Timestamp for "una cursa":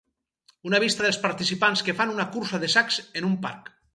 2.15-2.61